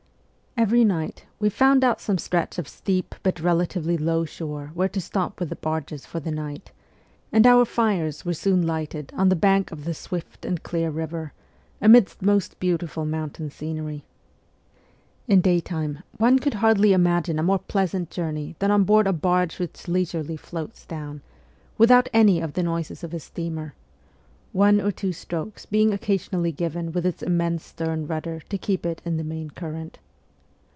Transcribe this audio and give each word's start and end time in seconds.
Every 0.57 0.83
night 0.83 1.25
we 1.39 1.49
found 1.49 1.81
out 1.81 2.01
some 2.01 2.17
stretch 2.17 2.59
of 2.59 2.67
steep 2.67 3.15
but 3.23 3.39
relatively 3.39 3.97
low 3.97 4.25
shore 4.25 4.71
where 4.73 4.89
to 4.89 4.99
stop 4.99 5.39
with 5.39 5.47
the 5.49 5.55
barges 5.55 6.05
for 6.05 6.19
the 6.19 6.29
night, 6.29 6.71
and 7.31 7.47
our 7.47 7.63
fires 7.63 8.25
were 8.25 8.33
soon 8.33 8.67
lighted 8.67 9.13
on 9.15 9.29
the 9.29 9.37
bank 9.37 9.71
of 9.71 9.85
the 9.85 9.93
swift 9.93 10.43
and 10.45 10.61
clear 10.61 10.91
river, 10.91 11.31
amidst 11.81 12.21
most 12.21 12.59
beautiful 12.59 13.05
mountain 13.05 13.49
scenery. 13.49 14.03
In 15.25 15.39
daytime, 15.39 15.99
one 16.17 16.37
could 16.37 16.55
hardly 16.55 16.91
imagine 16.91 17.39
a 17.39 17.43
more 17.43 17.57
pleasant 17.59 18.09
journey 18.11 18.57
than 18.59 18.71
on 18.71 18.83
board 18.83 19.07
a 19.07 19.13
barge 19.13 19.57
which 19.57 19.87
leisurely 19.87 20.35
floats 20.35 20.85
down, 20.85 21.21
without 21.77 22.09
any 22.13 22.41
of 22.41 22.53
the 22.53 22.61
noises 22.61 23.05
of 23.05 23.13
a 23.13 23.19
steamer 23.21 23.73
one 24.51 24.81
or 24.81 24.91
two 24.91 25.13
strokes 25.13 25.65
being 25.65 25.93
occasionally 25.93 26.51
given 26.51 26.91
with 26.91 27.05
its 27.05 27.23
immense 27.23 27.65
stern 27.65 28.05
rudder 28.05 28.41
to 28.49 28.57
keep 28.57 28.85
it 28.85 29.01
in 29.05 29.15
the 29.15 29.23
main 29.23 29.49
current. 29.49 29.97